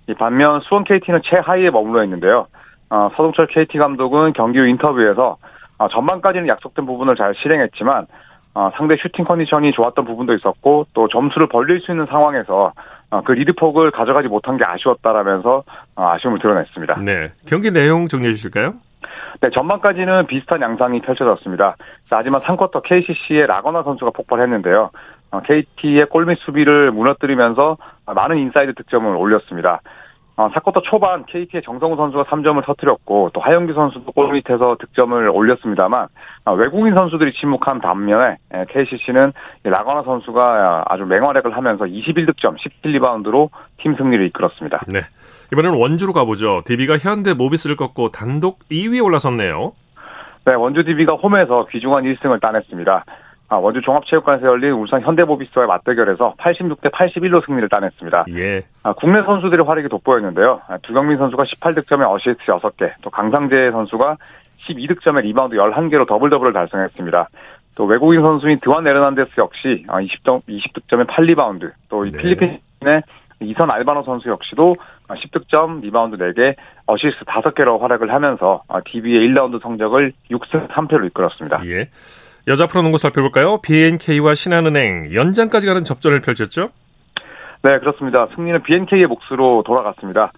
[0.09, 2.47] 이 반면 수원 KT는 최하위에 머물러 있는데요.
[2.89, 5.37] 어, 서동철 KT 감독은 경기 후 인터뷰에서
[5.79, 8.07] 어, 전반까지는 약속된 부분을 잘 실행했지만
[8.57, 12.73] 어, 상대 슈팅 컨디션이 좋았던 부분도 있었고 또 점수를 벌릴 수 있는 상황에서
[13.11, 15.63] 어, 그 리드폭을 가져가지 못한 게 아쉬웠다라면서
[15.95, 17.01] 어, 아쉬움을 드러냈습니다.
[17.05, 17.33] 네.
[17.47, 18.73] 경기 내용 정리해 주실까요?
[19.43, 21.77] 네, 전반까지는 비슷한 양상이 펼쳐졌습니다.
[22.05, 24.91] 자, 하지만 3쿼터 KCC의 라건아 선수가 폭발했는데요.
[25.45, 29.83] KT의 골밑 수비를 무너뜨리면서 많은 인사이드 득점을 올렸습니다.
[30.39, 36.09] 어, 사쿼터 초반 KT의 정성우 선수가 3점을 터뜨렸고 또 하윤기 선수도 골 밑에서 득점을 올렸습니다만
[36.45, 38.37] 어, 외국인 선수들이 침묵한 반면에
[38.69, 39.33] KCC는
[39.65, 44.83] 라건아 선수가 아주 맹활약을 하면서 21득점 17리바운드로 팀 승리를 이끌었습니다.
[44.89, 45.01] 네.
[45.53, 46.63] 이번에는 원주로 가보죠.
[46.67, 49.73] DB가 현대 모비스를 꺾고 단독 2위에 올라섰네요.
[50.45, 53.05] 네, 원주 DB가 홈에서 귀중한 1승을 따냈습니다.
[53.49, 58.27] 아, 원주 종합체육관에서 열린 울산 현대모비스와의 맞대결에서 86대 81로 승리를 따냈습니다.
[58.37, 58.65] 예.
[58.83, 60.63] 아, 국내 선수들의 활약이 돋보였는데요.
[60.67, 64.17] 아, 두경민 선수가 18득점에 어시스트 6개, 또 강상재 선수가
[64.69, 67.29] 12득점에 리바운드 11개로 더블 더블을 달성했습니다.
[67.77, 72.11] 또 외국인 선수인 드완 에르난데스 역시 20점, 20득점에 8리바운드, 또 네.
[72.11, 73.03] 필리핀의
[73.41, 74.75] 이선 알바노 선수 역시도
[75.09, 76.57] 10득점, 리바운드 4개,
[76.87, 81.63] 어시스트 5개로 활약을 하면서 DB의 1라운드 성적을 6승 3패로 이끌었습니다.
[81.67, 81.91] 예.
[82.49, 83.61] 여자 프로농구 살펴볼까요?
[83.61, 86.69] BNK와 신한은행 연장까지 가는 접전을 펼쳤죠?
[87.63, 88.29] 네, 그렇습니다.
[88.37, 90.31] 승리는 BNK의 몫으로 돌아갔습니다.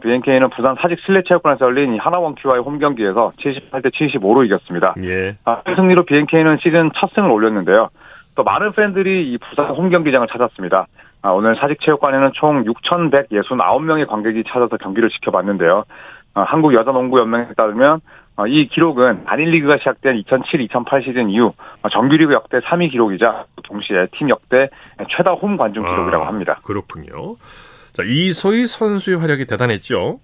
[0.00, 4.94] BNK는 부산 사직 실내체육관에서 열린 하나원큐와의 홈경기에서 78대 75로 이겼습니다.
[5.02, 5.36] 예.
[5.44, 7.88] 아, 승리로 BNK는 시즌 첫 승을 올렸는데요.
[8.36, 10.86] 또 많은 팬들이 이 부산 홈경기장을 찾았습니다.
[11.22, 15.84] 아, 오늘 사직체육관에는 총 6,169명의 관객이 찾아서 경기를 지켜봤는데요.
[16.34, 18.00] 아, 한국 여자농구연맹에 따르면 어,
[18.48, 21.54] 이 기록은 단일리그가 시작된 2007-2008 시즌 이후
[21.90, 24.68] 정규리그 역대 3위 기록이자 동시에 팀 역대
[25.08, 26.60] 최다 홈 관중 기록이라고 아, 합니다.
[26.62, 27.36] 그렇군요.
[27.92, 30.20] 자, 이소희 선수의 활약이 대단했죠?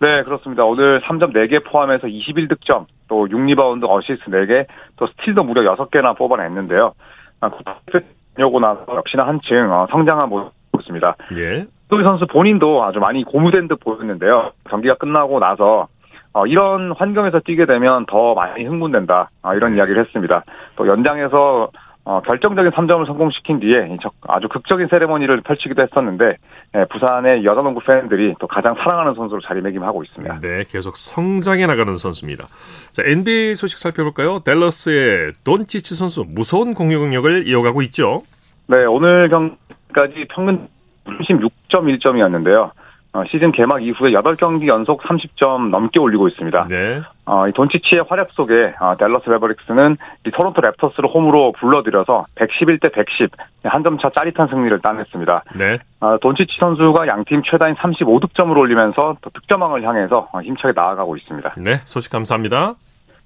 [0.00, 0.64] 네, 그렇습니다.
[0.64, 4.66] 오늘 3점 4개 포함해서 21득점, 또 6리바운드 어시스트 4개,
[4.96, 6.92] 또 스틸도 무려 6개나 뽑아냈는데요.
[7.40, 10.28] 국가대표 나서 역시나 한층 어, 성장한
[10.72, 11.16] 모습입니다.
[11.32, 11.66] 예.
[11.88, 14.52] 소희 선수 본인도 아주 많이 고무된 듯 보였는데요.
[14.68, 15.88] 경기가 끝나고 나서
[16.36, 19.30] 어, 이런 환경에서 뛰게 되면 더 많이 흥분된다.
[19.40, 20.44] 어, 이런 이야기를 했습니다.
[20.76, 21.70] 또 연장에서
[22.04, 23.96] 어, 결정적인 3점을 성공시킨 뒤에
[24.28, 26.36] 아주 극적인 세레머니를 펼치기도 했었는데
[26.74, 30.40] 예, 부산의 여자농구 팬들이 또 가장 사랑하는 선수로 자리매김하고 있습니다.
[30.40, 32.48] 네, 계속 성장해 나가는 선수입니다.
[32.92, 34.40] 자, NBA 소식 살펴볼까요?
[34.40, 38.24] 댈러스의 돈치치 선수 무서운 공격력을 이어가고 있죠.
[38.66, 40.68] 네, 오늘 경기까지 평균
[41.06, 42.72] 36.1점이었는데요.
[43.16, 46.66] 어, 시즌 개막 이후에 8경기 연속 30점 넘게 올리고 있습니다.
[46.68, 47.00] 네.
[47.24, 53.30] 어, 이 돈치치의 활약 속에 어, 댈러스 레버릭스는 이 토론토 랩터스를 홈으로 불러들여서 111대 110
[53.64, 55.44] 한 점 차 짜릿한 승리를 따냈습니다.
[55.56, 55.78] 네.
[56.00, 61.54] 어, 돈치치 선수가 양팀 최다인 35득점을 올리면서 또 득점왕을 향해서 어, 힘차게 나아가고 있습니다.
[61.56, 62.74] 네, 소식 감사합니다.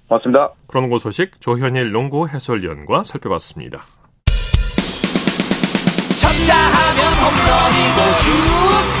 [0.07, 0.51] 고맙습니다.
[0.69, 3.79] 프로농구 소식 조현일 농구 해설위원과 살펴봤습니다.
[6.21, 9.00] 쳤다 하면 홈런이고 슛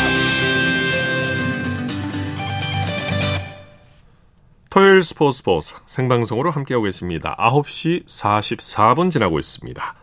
[4.71, 7.35] 토요일 스포츠 스포츠 생방송으로 함께하고 계십니다.
[7.37, 9.95] 9시 44분 지나고 있습니다.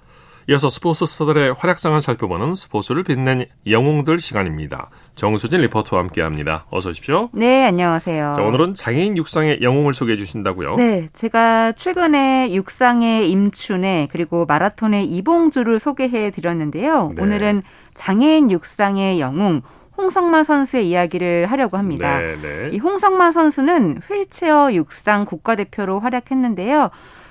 [0.51, 4.91] 이어서 스포츠 스타들의 활약상을 살펴보는 스포츠를 빛낸 영웅들 시간입니다.
[5.15, 6.67] 정수진 리포터와 함께합니다.
[6.71, 7.31] 어서 오십시오.
[7.33, 8.35] 네, 안녕하세요.
[8.37, 10.77] 자, 오늘은 장애인 육상의 영웅을 소개해 주신다고요?
[10.77, 17.13] 네, 제가 최근에 육상의 임춘애 그리고 마라톤의 이봉주를 소개해 드렸는데요.
[17.17, 17.23] 네.
[17.23, 17.63] 오늘은
[17.95, 19.63] 장애인 육상의 영웅
[19.99, 22.19] 홍성만 선수의 이야기를 하려고 합니다.
[22.19, 22.71] 네, 네.
[22.73, 26.91] 이 홍성만 선수는 휠체어 육상 국가대표로 활약했는데요.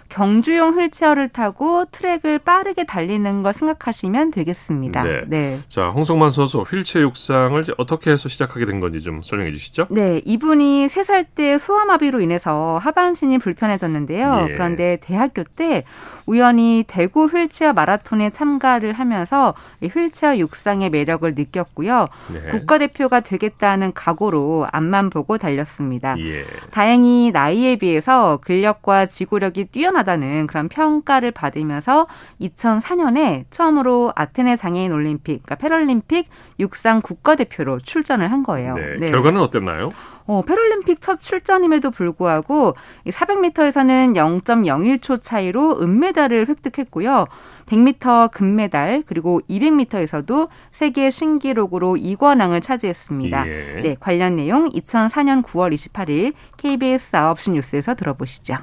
[0.09, 5.03] 경주용 휠체어를 타고 트랙을 빠르게 달리는 걸 생각하시면 되겠습니다.
[5.27, 5.57] 네.
[5.67, 9.87] 자, 홍성만 선수 휠체어 육상을 어떻게 해서 시작하게 된 건지 좀 설명해 주시죠.
[9.89, 14.47] 네, 이분이 3살 때 소아마비로 인해서 하반신이 불편해졌는데요.
[14.49, 14.53] 예.
[14.53, 15.83] 그런데 대학교 때
[16.27, 22.09] 우연히 대구 휠체어 마라톤에 참가를 하면서 이 휠체어 육상의 매력을 느꼈고요.
[22.31, 22.51] 네.
[22.51, 26.19] 국가대표가 되겠다는 각오로 앞만 보고 달렸습니다.
[26.19, 26.45] 예.
[26.71, 32.07] 다행히 나이에 비해서 근력과 지구력이 뛰어나다는 그런 평가를 받으면서
[32.41, 36.27] 2004년에 처음으로 아테네 장애인 올림픽, 그러니까 패럴림픽
[36.59, 38.75] 육상 국가대표로 출전을 한 거예요.
[38.75, 39.07] 네.
[39.07, 39.91] 결과는 어땠나요?
[40.25, 47.27] 어, 패럴림픽 첫 출전임에도 불구하고 400m에서는 0.01초 차이로 은메달을 획득했고요.
[47.67, 53.47] 100m 금메달 그리고 200m에서도 세계 신기록으로 2관왕을 차지했습니다.
[53.47, 53.81] 예.
[53.81, 58.57] 네, 관련 내용 2004년 9월 28일 KBS 9시 뉴스에서 들어보시죠.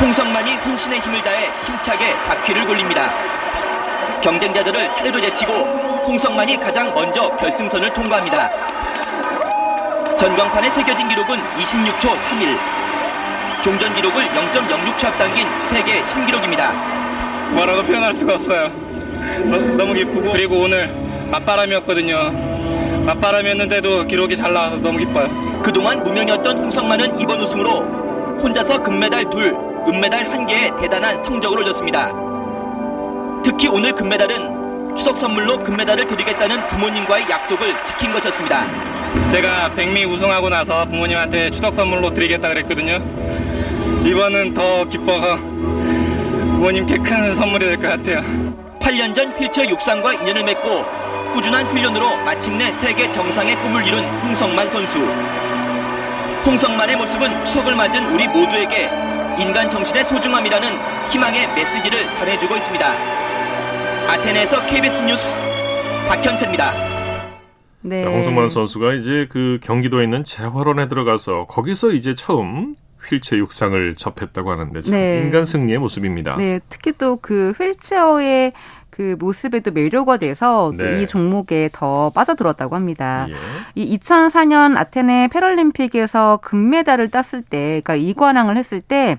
[0.00, 3.10] 홍성만이 혼신의 힘을 다해 힘차게 바퀴를 돌립니다.
[4.20, 8.48] 경쟁자들을 차례로 제치고 홍성만이 가장 먼저 결승선을 통과합니다.
[10.16, 12.56] 전광판에 새겨진 기록은 26초 31.
[13.62, 16.72] 종전 기록을 0.06초 앞당긴 세계 신기록입니다.
[17.50, 18.70] 뭐라고 표현할 수가 없어요.
[19.76, 20.88] 너, 무 기쁘고 그리고 오늘
[21.30, 23.04] 맞바람이었거든요.
[23.04, 25.60] 맞바람이었는데도 기록이 잘 나와서 너무 기뻐요.
[25.62, 29.54] 그동안 무명이었던 홍성만은 이번 우승으로 혼자서 금메달 둘,
[29.86, 32.12] 은메달 한 개의 대단한 성적을 올렸습니다.
[33.44, 34.57] 특히 오늘 금메달은
[34.98, 38.66] 추석 선물로 금메달을 드리겠다는 부모님과의 약속을 지킨 것이었습니다.
[39.30, 42.94] 제가 백미 우승하고 나서 부모님한테 추석 선물로 드리겠다 그랬거든요.
[44.04, 48.22] 이번은 더 기뻐가 부모님께 큰 선물이 될 것 같아요.
[48.80, 50.84] 8년 전 휠체어 육상과 인연을 맺고
[51.34, 54.98] 꾸준한 훈련으로 마침내 세계 정상의 꿈을 이룬 홍성만 선수.
[56.44, 58.90] 홍성만의 모습은 추석을 맞은 우리 모두에게
[59.38, 60.68] 인간 정신의 소중함이라는
[61.10, 63.27] 희망의 메시지를 전해주고 있습니다.
[64.08, 65.34] 아테네에서 KBS 뉴스
[66.08, 66.72] 박현채입니다.
[67.82, 68.04] 네.
[68.04, 72.74] 홍성만 선수가 이제 그 경기도에 있는 재활원에 들어가서 거기서 이제 처음
[73.06, 75.20] 휠체어 육상을 접했다고 하는데 참 네.
[75.20, 76.36] 인간 승리의 모습입니다.
[76.36, 78.52] 네, 특히 또 그 휠체어의
[78.90, 81.02] 그 모습에도 매료가 돼서 네.
[81.02, 83.26] 이 종목에 더 빠져들었다고 합니다.
[83.28, 83.34] 예.
[83.76, 89.18] 이 2004년 아테네 패럴림픽에서 금메달을 땄을 때, 그러니까 이관왕을 했을 때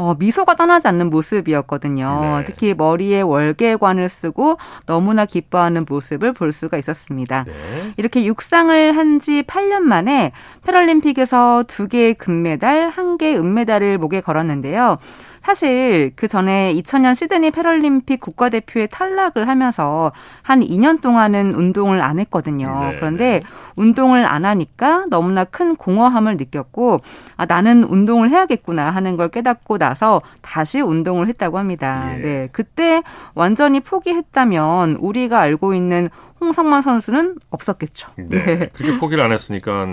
[0.00, 2.38] 어, 미소가 떠나지 않는 모습이었거든요.
[2.38, 2.44] 네.
[2.46, 7.44] 특히 머리에 월계관을 쓰고 너무나 기뻐하는 모습을 볼 수가 있었습니다.
[7.44, 7.52] 네.
[7.98, 10.32] 이렇게 육상을 한 지 8년 만에
[10.64, 14.96] 패럴림픽에서 두 개의 금메달, 한 개의 은메달을 목에 걸었는데요.
[15.42, 22.90] 사실 그 전에 2000년 시드니 패럴림픽 국가대표에 탈락을 하면서 한 2년 동안은 운동을 안 했거든요.
[22.90, 23.42] 네, 그런데 네.
[23.76, 27.00] 운동을 안 하니까 너무나 큰 공허함을 느꼈고
[27.36, 32.12] 아 나는 운동을 해야겠구나 하는 걸 깨닫고 나서 다시 운동을 했다고 합니다.
[32.14, 32.18] 예.
[32.18, 32.48] 네.
[32.52, 33.02] 그때
[33.34, 36.08] 완전히 포기했다면 우리가 알고 있는
[36.40, 38.08] 홍성만 선수는 없었겠죠.
[38.16, 38.28] 네.
[38.28, 38.70] 네.
[38.72, 39.86] 그렇게 포기를 안 했으니까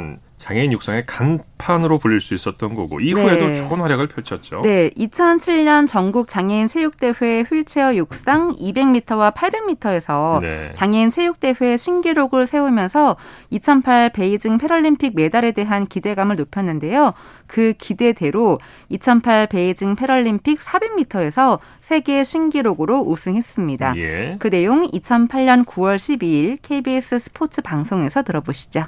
[0.48, 3.56] 장애인 육상의 간판으로 불릴 수 있었던 거고 이후에도 네.
[3.56, 4.62] 좋은 활약을 펼쳤죠.
[4.62, 10.72] 네, 2007년 전국 장애인 체육대회 휠체어 육상 200m와 800m에서 네.
[10.72, 13.18] 장애인 체육대회 신기록을 세우면서
[13.50, 17.14] 2008 베이징 패럴림픽 메달에 대한 기대감을 높였는데요.
[17.46, 23.98] 그 기대대로 2008 베이징 패럴림픽 400m에서 세계 신기록으로 우승했습니다.
[23.98, 24.38] 예.
[24.40, 28.86] 그 내용 2008년 9월 12일 KBS 스포츠 방송에서 들어보시죠.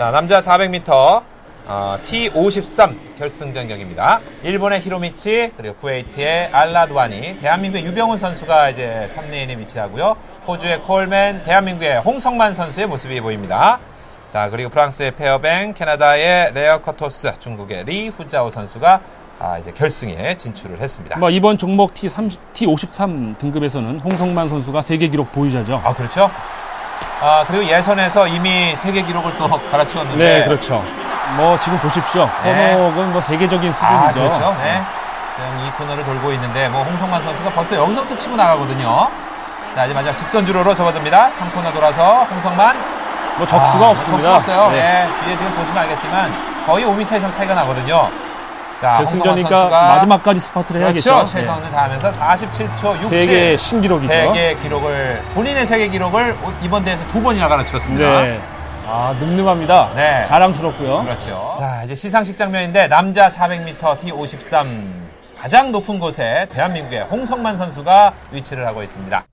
[0.00, 1.22] 자, 남자 400m
[1.66, 4.20] 어, T53 결승전 경기입니다.
[4.42, 10.16] 일본의 히로미치 그리고 쿠웨이트의 알라두아니 대한민국의 유병훈 선수가 이제 3레인에 위치하고요.
[10.46, 13.78] 호주의 콜맨, 대한민국의 홍성만 선수의 모습이 보입니다.
[14.30, 19.00] 자 그리고 프랑스의 페어뱅, 캐나다의 라카토스, 중국의 리 후자오 선수가
[19.38, 21.18] 아, 이제 결승에 진출을 했습니다.
[21.18, 25.82] 뭐 이번 종목 T3, T53 등급에서는 홍성만 선수가 세계 기록 보유자죠.
[25.84, 26.30] 아 그렇죠.
[27.22, 30.22] 아, 그리고 예선에서 이미 세계 기록을 또 갈아치웠는데.
[30.40, 30.84] 네, 그렇죠.
[31.36, 32.28] 뭐 지금 보십시오.
[32.42, 32.74] 네.
[32.74, 33.96] 코너는 뭐 세계적인 수준이죠.
[33.96, 34.56] 아, 그렇죠.
[34.62, 34.82] 네.
[35.36, 39.08] 지금 이 코너를 돌고 있는데 뭐 홍성만 선수가 벌써 여기서부터 치고 나가거든요.
[39.74, 41.30] 자, 이제 마지막 직선 주로로 접어듭니다.
[41.30, 42.76] 3코너 돌아서 홍성만.
[43.36, 44.32] 뭐 적수가 아, 없습니다.
[44.34, 44.70] 적수가 없어요.
[44.72, 44.82] 네.
[44.82, 45.08] 네.
[45.24, 46.34] 뒤에 지금 보시면 알겠지만
[46.66, 48.08] 거의 5m 이상 차이가 나거든요.
[48.80, 51.10] 결승전이니까 마지막까지 스파트를 해야겠죠.
[51.10, 51.26] 그렇죠.
[51.26, 51.70] 최선을 네.
[51.70, 54.12] 다하면서 47초 67 세계 신기록이죠.
[54.12, 58.22] 세계 기록을 본인의 세계 기록을 이번 대회에서 두 번이나 갈아치웠습니다.
[58.22, 58.40] 네.
[58.86, 59.90] 아, 늠름합니다.
[59.94, 60.24] 네.
[60.24, 61.04] 자랑스럽고요.
[61.04, 61.54] 그렇죠.
[61.58, 68.82] 자, 이제 시상식 장면인데 남자 400m T53 가장 높은 곳에 대한민국의 홍성만 선수가 위치를 하고
[68.82, 69.24] 있습니다.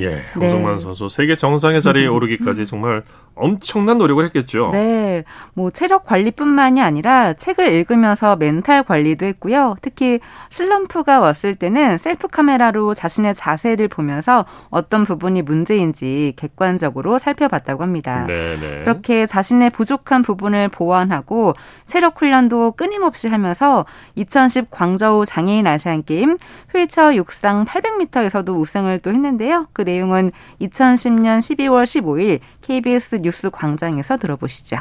[0.00, 0.82] 예, 홍성만 네.
[0.82, 3.02] 선수 세계 정상의 자리에 오르기까지 정말
[3.34, 4.70] 엄청난 노력을 했겠죠.
[4.72, 5.24] 네.
[5.54, 9.76] 뭐 체력 관리뿐만이 아니라 책을 읽으면서 멘탈 관리도 했고요.
[9.82, 18.24] 특히 슬럼프가 왔을 때는 셀프 카메라로 자신의 자세를 보면서 어떤 부분이 문제인지 객관적으로 살펴봤다고 합니다.
[18.26, 18.56] 네네.
[18.60, 18.80] 네.
[18.84, 21.54] 그렇게 자신의 부족한 부분을 보완하고
[21.86, 26.36] 체력 훈련도 끊임없이 하면서 2010 광저우 장애인 아시안 게임
[26.72, 29.68] 휠체어 육상 800m에서도 우승을 또 했는데요.
[29.72, 34.76] 그 내용은 2010년 12월 15일 KBS 뉴스 광장에서 들어보시죠.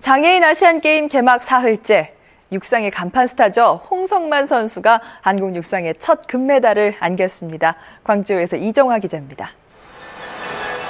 [0.00, 2.14] 장애인 아시안 게임 개막 사흘째
[2.52, 3.82] 육상의 간판 스타죠.
[3.90, 7.76] 홍성만 선수가 한국 육상의 첫 금메달을 안겼습니다.
[8.04, 9.52] 광주에서 이정화 기자입니다.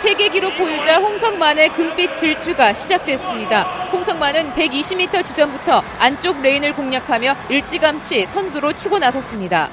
[0.03, 3.63] 세계 기록 보유자 홍성만의 금빛 질주가 시작됐습니다.
[3.93, 9.71] 홍성만은 120m 지점부터 안쪽 레인을 공략하며 일찌감치 선두로 치고 나섰습니다.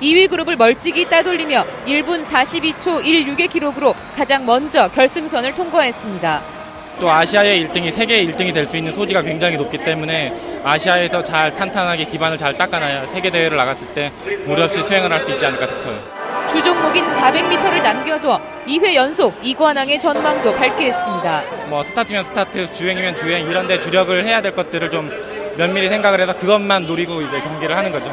[0.00, 6.42] 2위 그룹을 멀찍이 따돌리며 1분 42초 16의 기록으로 가장 먼저 결승선을 통과했습니다.
[7.00, 12.04] 또 아시아의 1등이 세계 1등이 될 수 있는 소지가 굉장히 높기 때문에 아시아에서 잘 탄탄하게
[12.04, 14.12] 기반을 잘 닦아놔야 세계 대회를 나갔을 때
[14.46, 16.20] 무리 없이 수행을 할 수 있지 않을까 싶어요.
[16.48, 21.42] 주 종목인 400m를 남겨둬 2회 연속 이관왕의 전망도 밝게 했습니다.
[21.68, 25.10] 뭐 스타트면 스타트, 주행이면 주행 이런 데 주력을 해야 될 것들을 좀
[25.56, 28.10] 면밀히 생각을 해서 그것만 노리고 이제 경기를 하는 거죠.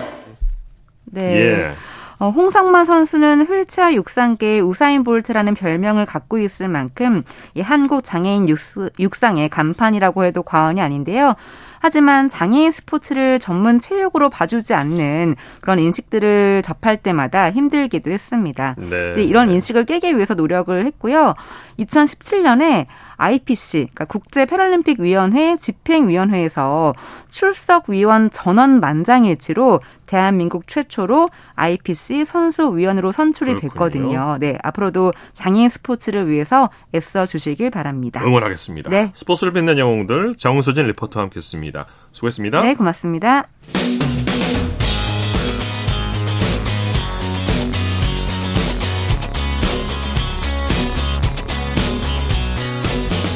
[1.17, 1.35] 네.
[1.35, 1.73] 예.
[2.19, 8.89] 어, 홍성만 선수는 휠체어 육상계의 우사인 볼트라는 별명을 갖고 있을 만큼 이 한국 장애인 육스,
[8.99, 11.35] 육상의 간판이라고 해도 과언이 아닌데요.
[11.79, 18.75] 하지만 장애인 스포츠를 전문 체육으로 봐주지 않는 그런 인식들을 접할 때마다 힘들기도 했습니다.
[18.77, 19.13] 네.
[19.17, 21.35] 이런 인식을 깨기 위해서 노력을 했고요.
[21.79, 26.93] 2017년에 IPC, 그러니까 국제 패럴림픽 위원회 집행위원회에서
[27.29, 33.69] 출석 위원 전원 만장일치로 대한민국 최초로 IPC 선수 위원으로 선출이 그렇군요.
[33.69, 34.37] 됐거든요.
[34.39, 38.23] 네, 앞으로도 장애인 스포츠를 위해서 애써 주시길 바랍니다.
[38.23, 38.89] 응원하겠습니다.
[38.89, 39.11] 네.
[39.13, 41.85] 스포츠를 빛낸 영웅들 정수진 리포터와 함께했습니다.
[42.11, 42.61] 수고했습니다.
[42.61, 43.47] 네, 고맙습니다.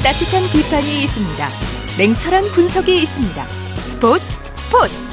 [0.03, 1.47] 따뜻한 비판이 있습니다.
[1.99, 3.47] 냉철한 분석이 있습니다.
[3.47, 4.25] 스포츠
[4.57, 5.11] 스포츠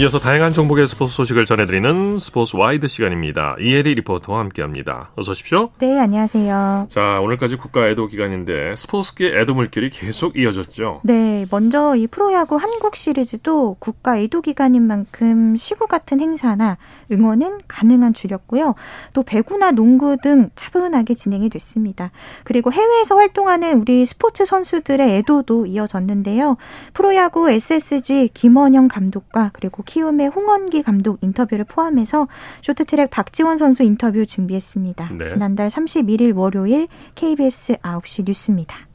[0.00, 3.56] 이어서 다양한 종목의 스포츠 소식을 전해드리는 스포츠 와이드 시간입니다.
[3.60, 5.10] 이혜리 리포터와 함께합니다.
[5.14, 5.72] 어서 오십시오.
[5.78, 6.86] 네, 안녕하세요.
[6.88, 11.02] 자, 오늘까지 국가 애도 기간인데 스포츠계 애도 물결이 계속 이어졌죠.
[11.04, 16.78] 네, 먼저 이 프로야구 한국 시리즈도 국가 애도 기간인 만큼 시구 같은 행사나
[17.12, 18.76] 응원은 가능한 줄였고요.
[19.12, 22.10] 또 배구나 농구 등 차분하게 진행이 됐습니다.
[22.44, 26.56] 그리고 해외에서 활동하는 우리 스포츠 선수들의 애도도 이어졌는데요.
[26.94, 32.28] 프로야구 SSG 김원영 감독과 그리고 키움의 홍원기 감독 인터뷰를 포함해서
[32.62, 35.10] 쇼트트랙 박지원 선수 인터뷰 준비했습니다.
[35.18, 35.24] 네.
[35.24, 38.86] 지난달 31일 월요일 KBS 9시 뉴스입니다.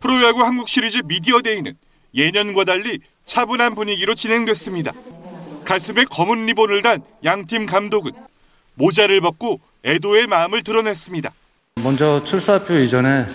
[0.00, 1.74] 프로야구 한국 시리즈 미디어 데이는
[2.14, 4.92] 예년과 달리 차분한 분위기로 진행됐습니다.
[5.66, 8.12] 가슴에 검은 리본을 단 양팀 감독은
[8.74, 11.30] 모자를 벗고 애도의 마음을 드러냈습니다.
[11.82, 13.26] 먼저 출사표 이전에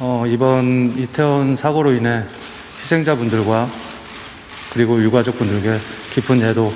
[0.00, 2.24] 어, 이번 이태원 사고로 인해
[2.80, 3.91] 희생자분들과
[4.72, 5.78] 그리고 유가족분들께
[6.14, 6.72] 깊은 애도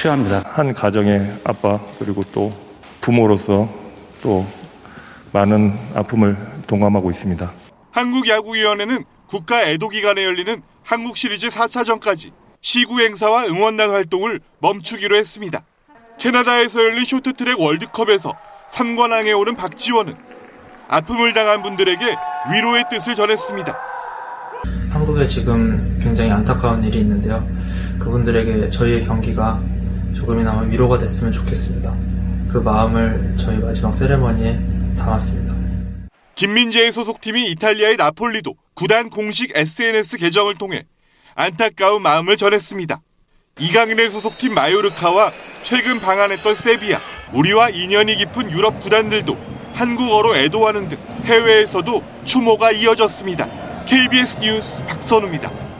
[0.00, 0.42] 표합니다.
[0.46, 2.52] 한 가정의 아빠 그리고 또
[3.00, 3.68] 부모로서
[4.22, 4.46] 또
[5.32, 7.52] 많은 아픔을 동감하고 있습니다.
[7.90, 15.62] 한국야구위원회는 국가 애도 기간에 열리는 한국 시리즈 4차전까지 시구 행사와 응원단 활동을 멈추기로 했습니다.
[16.18, 18.34] 캐나다에서 열린 쇼트트랙 월드컵에서
[18.70, 20.16] 3관왕에 오른 박지원은
[20.88, 22.04] 아픔을 당한 분들에게
[22.52, 23.93] 위로의 뜻을 전했습니다.
[24.90, 27.46] 한국에 지금 굉장히 안타까운 일이 있는데요.
[27.98, 29.60] 그분들에게 저희의 경기가
[30.14, 31.94] 조금이나마 위로가 됐으면 좋겠습니다.
[32.48, 34.58] 그 마음을 저희 마지막 세레머니에
[34.96, 35.54] 담았습니다.
[36.36, 40.86] 김민재의 소속팀인 이탈리아의 나폴리도 구단 공식 SNS 계정을 통해
[41.34, 43.00] 안타까운 마음을 전했습니다.
[43.58, 47.00] 이강인의 소속팀 마요르카와 최근 방한했던 세비야,
[47.32, 49.36] 우리와 인연이 깊은 유럽 구단들도
[49.74, 53.63] 한국어로 애도하는 등 해외에서도 추모가 이어졌습니다.
[53.86, 55.73] KBS 뉴스 박선우입니다.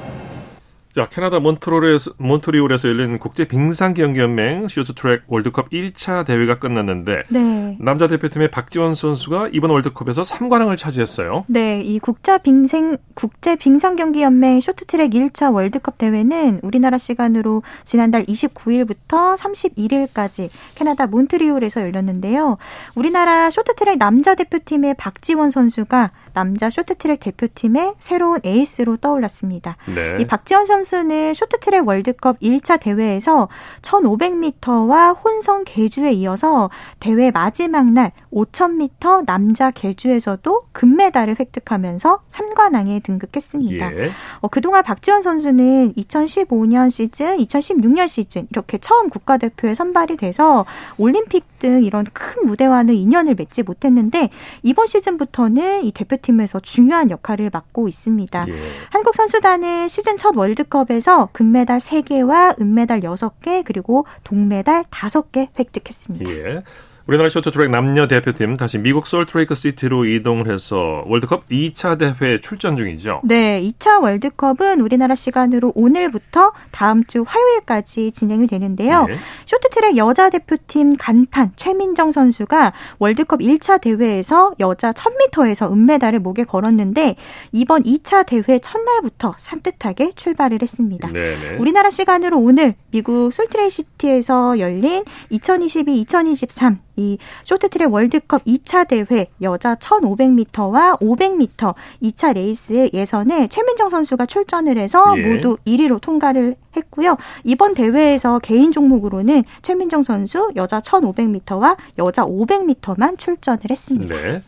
[0.94, 7.76] 자, 캐나다 몬트리올에서, 몬트리올에서 열린 국제 빙상경기연맹 쇼트트랙 월드컵 1차 대회가 끝났는데 네.
[7.80, 11.46] 남자 대표팀의 박지원 선수가 이번 월드컵에서 3관왕을 차지했어요.
[11.48, 18.24] 네, 이 국자 빙생 국제 빙상 경기 연맹 쇼트트랙 1차 월드컵 대회는 우리나라 시간으로 지난달
[18.26, 22.56] 29일부터 31일까지 캐나다 몬트리올에서 열렸는데요.
[22.94, 29.76] 우리나라 쇼트트랙 남자 대표팀의 박지원 선수가 남자 쇼트트랙 대표팀의 새로운 에이스로 떠올랐습니다.
[29.92, 30.18] 네.
[30.20, 33.48] 이 박지원 선수 는 쇼트트랙 월드컵 1차 대회에서
[33.82, 36.70] 1500m와 혼성 계주에 이어서
[37.00, 43.96] 대회 마지막 날 5000m 남자 계주에서도 금메달을 획득하면서 3관왕에 등극했습니다.
[43.96, 44.10] 예.
[44.40, 50.66] 어, 그동안 박지원 선수는 2015년 시즌, 2016년 시즌 이렇게 처음 국가대표에 선발이 돼서
[50.98, 54.28] 올림픽 등 이런 큰 무대와는 인연을 맺지 못했는데
[54.62, 58.46] 이번 시즌부터는 이 대표팀에서 중요한 역할을 맡고 있습니다.
[58.48, 58.52] 예.
[58.90, 66.30] 한국 선수단은 시즌 첫 월드컵 에서 금메달 3개와 은메달 6개 그리고 동메달 5개 획득했습니다.
[66.30, 66.62] 예.
[67.06, 73.20] 우리나라 쇼트트랙 남녀 대표팀 다시 미국 솔트레이크 시티로 이동을 해서 월드컵 2차 대회 출전 중이죠.
[73.24, 79.04] 네, 2차 월드컵은 우리나라 시간으로 오늘부터 다음 주 화요일까지 진행이 되는데요.
[79.04, 79.16] 네.
[79.44, 87.16] 쇼트트랙 여자 대표팀 간판 최민정 선수가 월드컵 1차 대회에서 여자 1000m에서 은메달을 목에 걸었는데
[87.52, 91.08] 이번 2차 대회 첫날부터 산뜻하게 출발을 했습니다.
[91.08, 91.56] 네 네.
[91.58, 102.34] 우리나라 시간으로 오늘 미국 솔트레이시티에서 열린 2022-2023이 쇼트트랙 월드컵 2차 대회 여자 1500m와 500m 2차
[102.34, 105.22] 레이스의 예선에 최민정 선수가 출전을 해서 예.
[105.22, 107.16] 모두 1위로 통과를 했고요.
[107.44, 114.16] 이번 대회에서 개인 종목으로는 최민정 선수 여자 1500m와 여자 500m만 출전을 했습니다.
[114.16, 114.42] 네.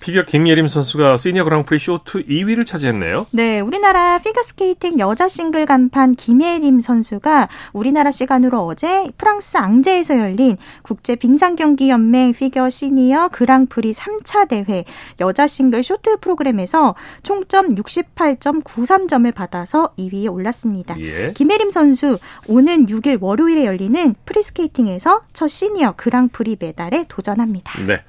[0.00, 3.26] 피겨 김예림 선수가 시니어 그랑프리 쇼트 2위를 차지했네요.
[3.30, 11.16] 네, 우리나라 피겨스케이팅 여자 싱글 간판 김예림 선수가 우리나라 시간으로 어제 프랑스 앙제에서 열린 국제
[11.16, 14.84] 빙상 경기 연맹 피겨 시니어 그랑프리 3차 대회
[15.20, 21.00] 여자 싱글 쇼트 프로그램에서 총점 68.93점을 받아서 2위에 올랐습니다.
[21.00, 21.32] 예.
[21.34, 27.86] 김예림 선수 오는 6일 월요일에 열리는 프리스케이팅에서 첫 시니어 그랑프리 메달에 도전합니다.
[27.86, 28.02] 네.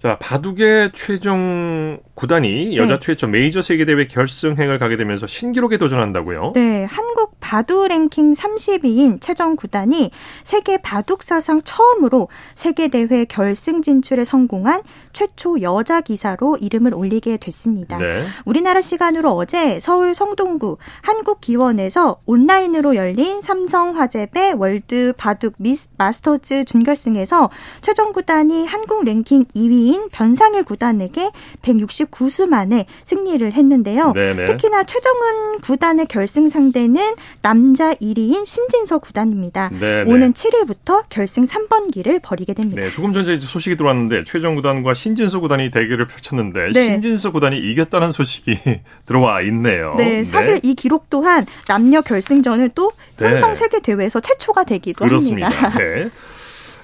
[0.00, 3.00] 자, 바둑의 최정 구단이 여자 네.
[3.00, 6.52] 최초 메이저 세계대회 결승행을 가게 되면서 신기록에 도전한다고요?
[6.54, 10.10] 네, 한국 바둑 랭킹 30위인 최정 구단이
[10.44, 14.82] 세계 바둑 사상 처음으로 세계 대회 결승 진출에 성공한
[15.12, 17.98] 최초 여자 기사로 이름을 올리게 됐습니다.
[17.98, 18.24] 네.
[18.44, 26.64] 우리나라 시간으로 어제 서울 성동구 한국 기원에서 온라인으로 열린 삼성 화재배 월드 바둑 미스 마스터즈
[26.64, 31.30] 준결승에서 최정 구단이 한국 랭킹 2위인 변상일 구단에게
[31.62, 34.12] 169수 만에 승리를 했는데요.
[34.12, 34.44] 네네.
[34.44, 39.70] 특히나 최정은 구단의 결승 상대는 남자 1위인 신진서 구단입니다.
[39.78, 40.10] 네네.
[40.10, 42.82] 오는 7일부터 결승 3번기를 벌이게 됩니다.
[42.82, 46.84] 네, 조금 전에 소식이 들어왔는데 최정 구단과 신진서 구단이 대결을 펼쳤는데 네.
[46.84, 48.58] 신진서 구단이 이겼다는 소식이
[49.06, 49.94] 들어와 있네요.
[49.96, 53.28] 네, 사실 이 기록 또한 남녀 결승전을 또 네.
[53.28, 55.48] 혼성 세계 대회에서 최초가 되기도 그렇습니다.
[55.48, 56.10] 합니다.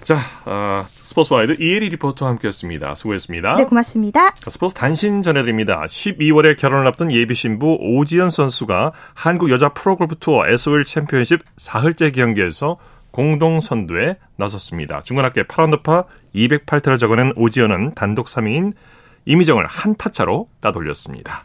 [0.06, 0.14] 네.
[0.14, 2.94] 자, 아, 스포츠와이드 이혜리 리포터와 함께했습니다.
[2.94, 3.56] 수고했습니다.
[3.56, 4.34] 네, 고맙습니다.
[4.36, 5.82] 자, 스포츠 단신 전해드립니다.
[5.84, 12.78] 12월에 결혼을 앞둔 예비 신부 오지현 선수가 한국 여자 프로골프 투어 S-OIL 챔피언십 사흘째 경기에서
[13.10, 15.00] 공동 선두에 나섰습니다.
[15.00, 16.04] 중간합계 8언더파
[16.36, 18.74] 208타를 적어낸 오지현은 단독 3위인
[19.24, 21.44] 이미정을 한 타차로 따돌렸습니다.